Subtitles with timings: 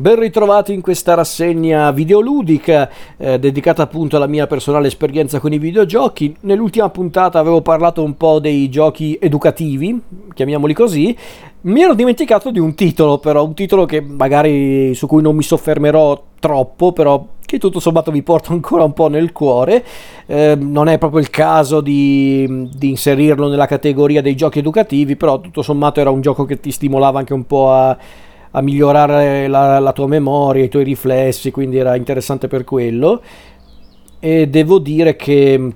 [0.00, 5.58] Ben ritrovati in questa rassegna videoludica eh, dedicata appunto alla mia personale esperienza con i
[5.58, 6.34] videogiochi.
[6.40, 10.00] Nell'ultima puntata avevo parlato un po' dei giochi educativi,
[10.32, 11.14] chiamiamoli così.
[11.62, 15.42] Mi ero dimenticato di un titolo, però un titolo che magari su cui non mi
[15.42, 19.84] soffermerò troppo, però che tutto sommato mi porta ancora un po' nel cuore.
[20.24, 25.42] Eh, non è proprio il caso di, di, inserirlo nella categoria dei giochi educativi, però
[25.42, 27.98] tutto sommato era un gioco che ti stimolava anche un po' a
[28.52, 33.22] a migliorare la, la tua memoria, i tuoi riflessi, quindi era interessante per quello.
[34.18, 35.72] E devo dire che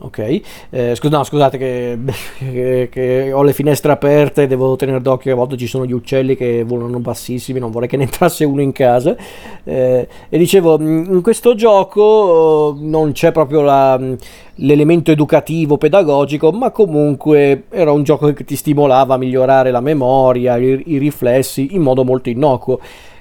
[0.00, 1.98] Ok, eh, scu- no, scusate che,
[2.38, 5.92] che, che, ho le finestre aperte, devo tenere d'occhio che a volte ci sono gli
[5.92, 9.16] uccelli che volano bassissimi, non vorrei che ne entrasse uno in casa.
[9.64, 14.14] Eh, e dicevo, mm, in questo gioco non c'è proprio la, mm,
[14.56, 20.56] l'elemento educativo, pedagogico, ma comunque era un gioco che ti stimolava a migliorare la memoria,
[20.58, 22.78] i, i riflessi in modo molto innocuo.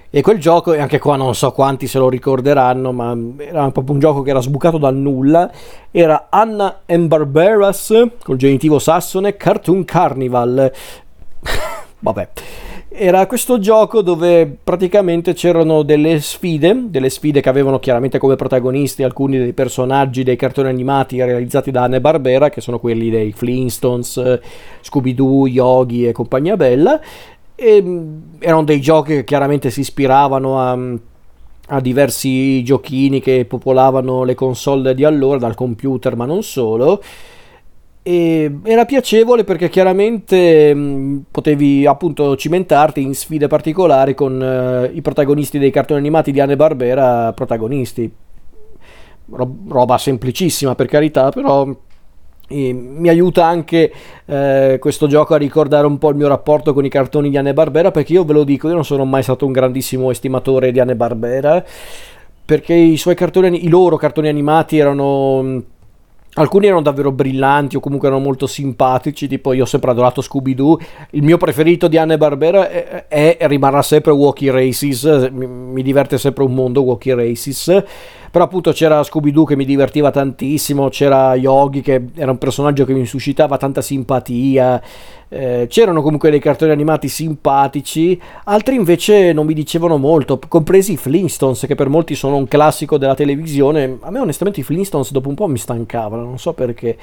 [0.09, 3.94] E quel gioco, e anche qua non so quanti se lo ricorderanno, ma era proprio
[3.94, 5.52] un gioco che era sbucato dal nulla.
[5.91, 10.72] Era Anna and Barberas, col genitivo sassone, Cartoon Carnival.
[12.00, 12.30] Vabbè.
[13.00, 19.03] Era questo gioco dove praticamente c'erano delle sfide, delle sfide che avevano chiaramente come protagonisti
[19.03, 24.39] alcuni dei personaggi dei cartoni animati realizzati da Anne Barbera, che sono quelli dei Flintstones,
[24.81, 27.00] Scooby-Doo, Yogi e compagnia bella,
[27.59, 30.77] e mm, erano dei giochi che chiaramente si ispiravano a,
[31.69, 37.02] a diversi giochini che popolavano le console di allora, dal computer ma non solo.
[38.03, 45.02] E era piacevole perché chiaramente mm, potevi appunto cimentarti in sfide particolari con uh, i
[45.02, 48.09] protagonisti dei cartoni animati di Anne Barbera protagonisti.
[49.67, 51.67] roba semplicissima per carità, però
[52.48, 53.92] e mi aiuta anche
[54.26, 57.53] eh, questo gioco a ricordare un po' il mio rapporto con i cartoni di Anne
[57.53, 60.80] Barbera perché io ve lo dico, io non sono mai stato un grandissimo estimatore di
[60.80, 61.64] Anne Barbera
[62.45, 65.64] perché i suoi cartoni, i loro cartoni animati erano
[66.38, 70.80] alcuni erano davvero brillanti o comunque erano molto simpatici, tipo io ho sempre adorato Scooby-Doo,
[71.12, 75.84] il mio preferito di Anne Barbera è, è, è rimarrà sempre Walkie Races, mi, mi
[75.84, 77.84] diverte sempre un mondo Walkie Races
[78.31, 82.93] però appunto c'era Scooby-Doo che mi divertiva tantissimo, c'era Yogi che era un personaggio che
[82.93, 84.81] mi suscitava tanta simpatia,
[85.29, 90.97] eh, c'erano comunque dei cartoni animati simpatici, altri invece non mi dicevano molto, compresi i
[90.97, 95.29] Flintstones che per molti sono un classico della televisione, a me onestamente i Flintstones dopo
[95.29, 96.97] un po' mi stancavano, non so perché.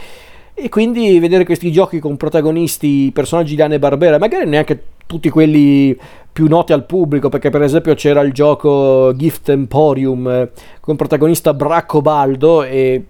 [0.56, 5.96] E quindi vedere questi giochi con protagonisti, personaggi di Anne Barbera, magari neanche tutti quelli
[6.34, 10.50] più noti al pubblico, perché per esempio c'era il gioco Gift Emporium eh,
[10.80, 13.04] con protagonista Braccobaldo e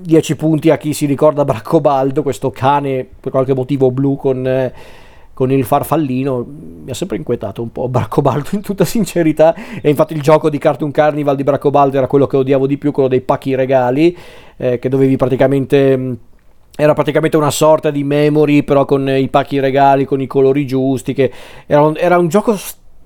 [0.00, 4.72] 10 punti a chi si ricorda Braccobaldo, questo cane per qualche motivo blu con, eh,
[5.32, 6.44] con il farfallino,
[6.84, 9.54] mi ha sempre inquietato un po' Braccobaldo in tutta sincerità.
[9.80, 12.90] E infatti il gioco di Cartoon Carnival di Braccobaldo era quello che odiavo di più,
[12.90, 14.16] quello dei pacchi regali,
[14.56, 16.16] eh, che dovevi praticamente
[16.74, 21.12] era praticamente una sorta di memory però con i pacchi regali con i colori giusti
[21.12, 21.30] che
[21.66, 22.56] era un, era un gioco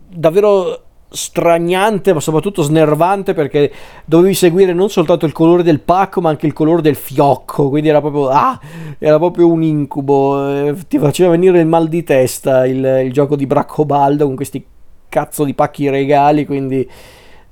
[0.08, 3.72] davvero straniante ma soprattutto snervante perché
[4.04, 7.68] dovevi seguire non soltanto il colore del pacco ma anche il colore del fiocco.
[7.68, 8.58] Quindi era proprio, ah,
[8.98, 10.48] era proprio un incubo.
[10.48, 14.64] Eh, ti faceva venire il mal di testa il, il gioco di Braccobaldo con questi
[15.08, 16.86] cazzo di pacchi regali quindi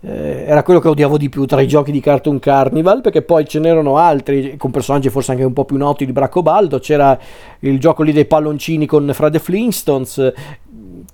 [0.06, 3.46] eh, era quello che odiavo di più tra i giochi di Cartoon Carnival perché poi
[3.46, 7.18] ce n'erano altri con personaggi forse anche un po' più noti di Braccobaldo c'era
[7.60, 10.32] il gioco lì dei palloncini con Fred Flintstones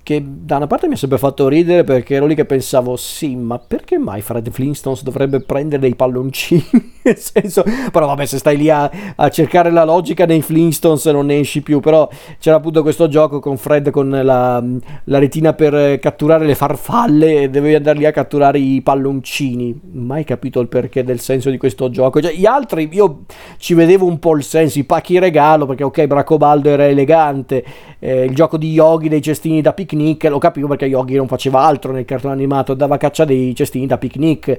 [0.03, 3.35] che da una parte mi ha sempre fatto ridere perché ero lì che pensavo sì
[3.35, 6.63] ma perché mai Fred Flintstones dovrebbe prendere dei palloncini?
[7.03, 11.25] Nel senso però vabbè se stai lì a, a, cercare la logica nei Flintstones non
[11.27, 12.07] ne esci più però
[12.39, 14.63] c'era appunto questo gioco con Fred con la,
[15.05, 19.79] la retina per catturare le farfalle e dovevi andare lì a catturare i palloncini.
[19.93, 22.21] Mai capito il perché del senso di questo gioco.
[22.21, 23.25] Cioè, gli altri io
[23.61, 27.63] ci vedevo un po' il senso i pacchi regalo perché ok Bracobaldo era elegante
[27.99, 31.61] eh, il gioco di Yogi dei cestini da picnic, lo capivo perché Yogi non faceva
[31.61, 34.57] altro nel cartone animato, dava caccia dei cestini da picnic.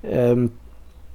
[0.00, 0.48] Eh,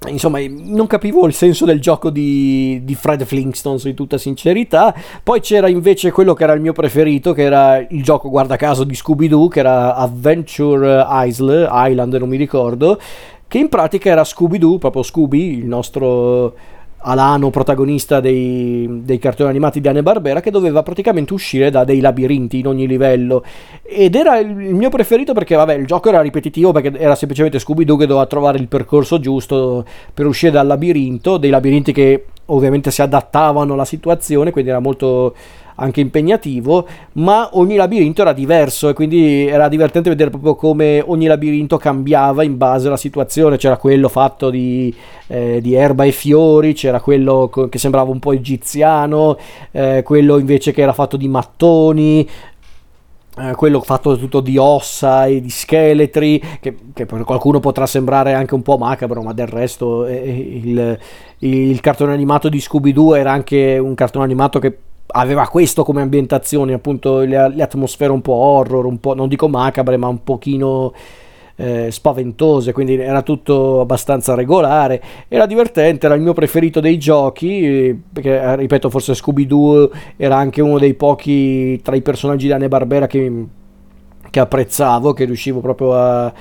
[0.08, 4.94] insomma, non capivo il senso del gioco di, di, Fred Flintstones in tutta sincerità.
[5.24, 8.84] Poi c'era invece quello che era il mio preferito, che era il gioco, guarda caso,
[8.84, 13.00] di Scooby-Doo, che era Adventure Isle, Island, non mi ricordo,
[13.48, 16.54] che in pratica era Scooby-Doo, proprio Scooby, il nostro
[17.04, 22.00] Alano, protagonista dei, dei, cartoni animati di Anne Barbera, che doveva praticamente uscire da dei
[22.00, 23.44] labirinti in ogni livello.
[23.82, 27.98] Ed era il, mio preferito perché, vabbè, il gioco era ripetitivo perché era semplicemente Scooby-Doo
[27.98, 33.02] che doveva trovare il percorso giusto per uscire dal labirinto, dei labirinti che ovviamente si
[33.02, 35.36] adattavano alla situazione, quindi era molto
[35.76, 41.26] anche impegnativo, ma ogni labirinto era diverso e quindi era divertente vedere proprio come ogni
[41.26, 43.58] labirinto cambiava in base alla situazione.
[43.58, 44.94] C'era quello fatto di,
[45.28, 49.38] eh, di erba e fiori, c'era quello che sembrava un po' egiziano,
[49.72, 52.28] eh, quello invece che era fatto di mattoni,
[53.36, 58.34] eh, quello fatto tutto di ossa e di scheletri, che, che, per qualcuno potrà sembrare
[58.34, 61.00] anche un po' macabro, ma del resto eh, il,
[61.40, 66.74] il, cartone animato di Scooby-Doo era anche un cartone animato che aveva questo come ambientazione,
[66.74, 70.94] appunto le, le atmosfere un po' horror, un po', non dico macabre, ma un pochino
[71.56, 75.02] eh, spaventose, quindi era tutto abbastanza regolare.
[75.28, 80.62] Era divertente, era il mio preferito dei giochi, perché eh, ripeto, forse Scooby-Doo era anche
[80.62, 83.46] uno dei pochi tra i personaggi di Anne Barbera che,
[84.30, 86.34] che apprezzavo, che riuscivo proprio a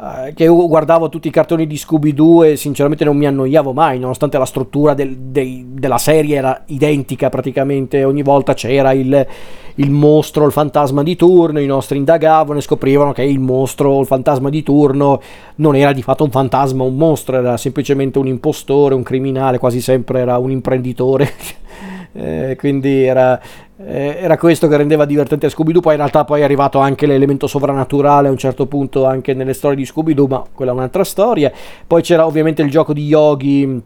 [0.00, 4.38] Uh, che guardavo tutti i cartoni di Scooby-Doo e sinceramente non mi annoiavo mai, nonostante
[4.38, 9.26] la struttura del, del, della serie era identica praticamente, ogni volta c'era il,
[9.74, 14.06] il, mostro, il fantasma di turno, i nostri indagavano e scoprivano che il mostro, il
[14.06, 15.20] fantasma di turno
[15.56, 19.82] non era di fatto un fantasma, un mostro, era semplicemente un impostore, un criminale, quasi
[19.82, 21.30] sempre era un imprenditore.
[22.12, 23.40] eh, quindi era,
[23.76, 27.46] eh, era questo che rendeva divertente Scooby-Doo, poi in realtà poi è arrivato anche l'elemento
[27.46, 31.52] sovrannaturale a un certo punto anche nelle storie di Scooby-Doo, ma quella è un'altra storia.
[31.86, 33.82] Poi c'era ovviamente il gioco di Yogi,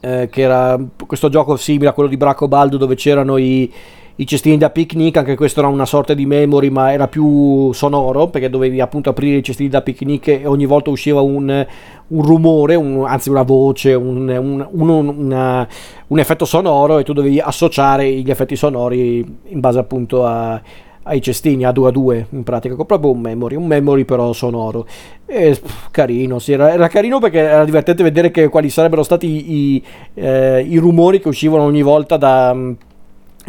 [0.00, 3.72] eh, che era questo gioco simile a quello di Bracco Baldo dove c'erano i
[4.16, 8.28] i cestini da picnic, anche questo era una sorta di memory, ma era più sonoro
[8.28, 11.66] perché dovevi appunto aprire i cestini da picnic e ogni volta usciva un,
[12.06, 14.28] un rumore, un, anzi una voce, un,
[14.70, 15.68] una,
[16.06, 20.62] un, effetto sonoro e tu dovevi associare gli effetti sonori in base appunto a,
[21.02, 24.86] ai cestini a 2 a 2 in pratica proprio un memory un memory però sonoro.
[25.26, 29.26] E, pff, carino sì, era, era, carino perché era divertente vedere che, quali sarebbero stati
[29.26, 29.82] i, i,
[30.14, 32.56] eh, i rumori che uscivano ogni volta da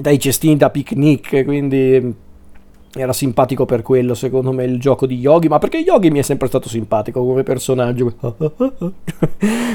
[0.01, 2.24] dai cestini da picnic, quindi
[2.97, 6.21] era simpatico per quello, secondo me, il gioco di Yogi, ma perché Yogi mi è
[6.21, 8.13] sempre stato simpatico come personaggio.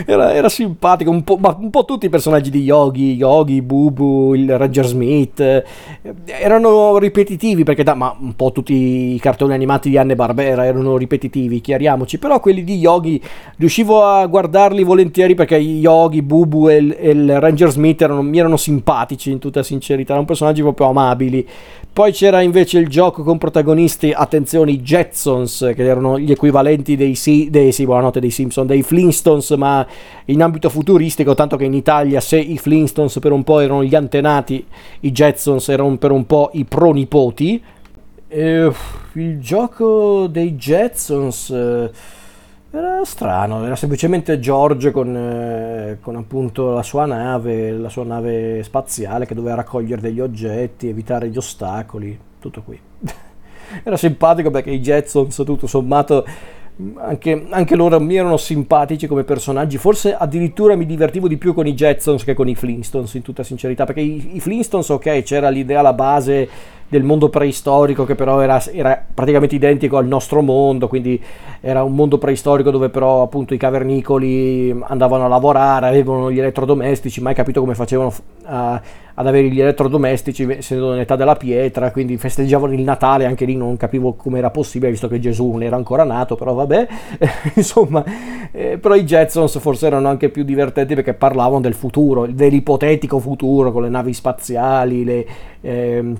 [0.06, 4.32] era, era, simpatico, un po', ma un po' tutti i personaggi di Yogi, Yogi, Bubu,
[4.34, 5.64] il Ranger Smith,
[6.24, 8.72] erano ripetitivi, perché da, ma un po' tutti
[9.14, 13.20] i cartoni animati di Anne Barbera erano ripetitivi, chiariamoci, però quelli di Yogi
[13.58, 18.38] riuscivo a guardarli volentieri perché Yogi, Bubu e il, e il Ranger Smith erano, mi
[18.38, 21.46] erano simpatici in tutta sincerità, erano personaggi proprio amabili.
[21.92, 27.16] Poi c'era invece il gioco con protagonisti, attenzione, i Jetsons, che erano gli equivalenti dei,
[27.16, 29.84] si- dei, sì, dei Simpson, dei Flintstones, ma
[30.26, 33.96] in ambito futuristico, tanto che in Italia se i Flintstones per un po' erano gli
[33.96, 34.64] antenati,
[35.00, 37.62] i Jetsons erano per un po' i pronipoti.
[38.28, 38.72] E,
[39.14, 41.50] il gioco dei Jetsons...
[41.50, 42.18] Eh,
[42.72, 48.62] era strano, era semplicemente George con, eh, con, appunto la sua nave, la sua nave
[48.62, 52.78] spaziale che doveva raccogliere degli oggetti, evitare gli ostacoli, tutto qui.
[53.82, 56.24] era simpatico perché i Jetsons tutto sommato
[56.96, 61.66] anche, anche, loro mi erano simpatici come personaggi, forse addirittura mi divertivo di più con
[61.66, 65.50] i Jetsons che con i Flintstones in tutta sincerità, perché i, i Flintstones ok c'era
[65.50, 66.48] l'idea, la base
[66.90, 71.22] del mondo preistorico che però era, era, praticamente identico al nostro mondo, quindi
[71.60, 77.22] era un mondo preistorico dove però appunto i cavernicoli andavano a lavorare, avevano gli elettrodomestici,
[77.22, 78.12] mai capito come facevano
[78.44, 78.82] a,
[79.14, 83.76] ad avere gli elettrodomestici essendo nell'età della pietra, quindi festeggiavano il Natale, anche lì non
[83.76, 86.88] capivo come era possibile visto che Gesù non era ancora nato, però vabbè,
[87.54, 88.02] insomma,
[88.50, 93.70] eh, però i Jetsons forse erano anche più divertenti perché parlavano del futuro, dell'ipotetico futuro
[93.70, 95.26] con le navi spaziali, le...
[95.60, 96.14] Eh,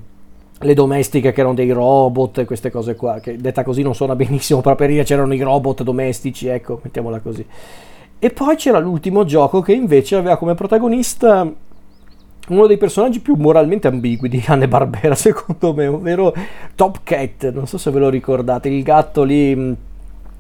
[0.63, 4.61] le domestiche che erano dei robot queste cose qua, che detta così non suona benissimo,
[4.61, 7.45] però per dire c'erano i robot domestici, ecco, mettiamola così.
[8.19, 11.51] E poi c'era l'ultimo gioco che invece aveva come protagonista
[12.49, 16.35] uno dei personaggi più moralmente ambigui di Anne Barbera, secondo me, ovvero
[16.75, 19.77] Top Cat, non so se ve lo ricordate, il gatto lì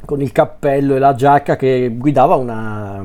[0.05, 3.05] con il cappello e la giacca che guidava una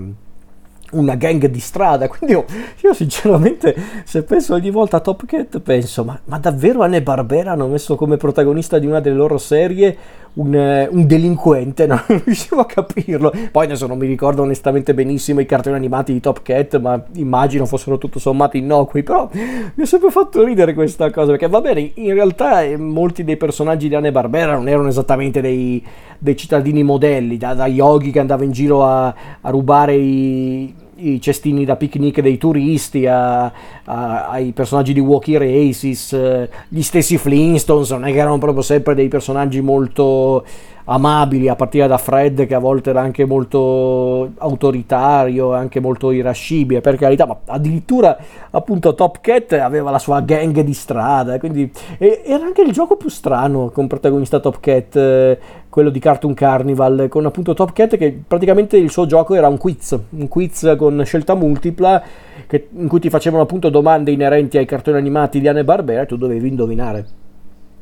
[0.95, 2.07] una gang di strada.
[2.07, 2.45] Quindi io,
[2.81, 7.51] io, sinceramente, se penso ogni volta a Top Cat, penso, ma, ma davvero Anne Barbera
[7.51, 9.97] hanno messo come protagonista di una delle loro serie
[10.35, 11.85] un, un delinquente?
[11.85, 12.01] No?
[12.15, 13.31] Non riuscivo a capirlo.
[13.51, 17.65] Poi adesso non mi ricordo onestamente benissimo i cartoni animati di Top Cat, ma immagino
[17.65, 19.03] fossero tutto sommato innocui.
[19.03, 23.23] Però mi ha sempre fatto ridere questa cosa, perché va bene, in realtà eh, molti
[23.23, 25.83] dei personaggi di Anne Barbera non erano esattamente dei,
[26.17, 31.19] dei cittadini modelli, da, da Yogi che andava in giro a, a rubare i i
[31.21, 37.17] cestini da picnic dei turisti, a, a, ai personaggi di Walkie Races, eh, gli stessi
[37.17, 40.45] Flintstones, non è che erano proprio sempre dei personaggi molto
[40.85, 46.81] amabili, a partire da Fred che a volte era anche molto autoritario, anche molto irascibile,
[46.81, 48.17] per carità, ma addirittura
[48.51, 53.09] appunto Top Cat aveva la sua gang di strada, quindi era anche il gioco più
[53.09, 55.39] strano con protagonista Top Cat, eh,
[55.69, 59.57] quello di Cartoon Carnival, con appunto Top Cat che praticamente il suo gioco era un
[59.57, 62.03] quiz, un quiz con scelta multipla
[62.47, 66.05] che, in cui ti facevano appunto domande inerenti ai cartoni animati di Anne Barbera e
[66.05, 67.23] tu dovevi indovinare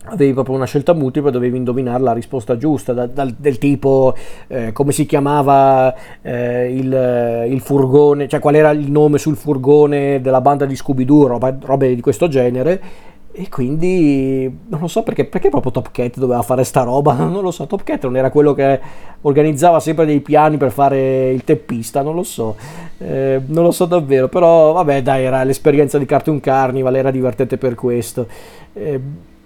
[0.06, 4.16] avevi proprio una scelta multipla dovevi indovinare la risposta giusta da, da, del tipo
[4.48, 10.22] eh, come si chiamava eh, il, il, furgone cioè qual era il nome sul furgone
[10.22, 13.12] della banda di Scooby-Doo roba, robe di questo genere.
[13.36, 17.14] E quindi non lo so perché, perché proprio Top Cat doveva fare sta roba?
[17.26, 18.80] Non lo so Top Cat non era quello che
[19.22, 22.56] organizzava sempre dei piani per fare il teppista non lo so.
[23.00, 27.58] Eh, non lo so davvero però vabbè dai era l'esperienza di Cartoon Carnival era divertente
[27.58, 28.28] per questo.
[28.74, 29.02] Eh,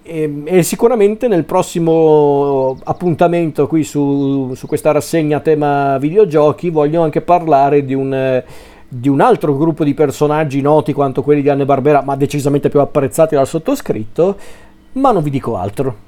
[0.07, 7.03] e, ehm, e, sicuramente nel prossimo appuntamento qui su, su, questa rassegna tema videogiochi voglio
[7.03, 8.43] anche parlare di un,
[8.87, 12.79] di un altro gruppo di personaggi noti quanto quelli di Anne Barbera ma decisamente più
[12.79, 14.37] apprezzati dal sottoscritto
[14.93, 16.06] ma non vi dico altro